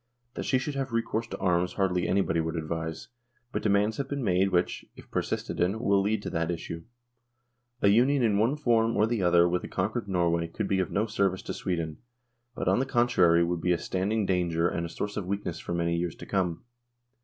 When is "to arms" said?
1.27-1.73